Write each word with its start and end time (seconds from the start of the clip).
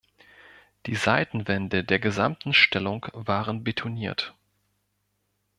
Die 0.87 0.95
Seitenwände 0.95 1.83
der 1.83 1.99
gesamten 1.99 2.53
Stellung 2.55 3.05
waren 3.13 3.63
betoniert. 3.63 4.33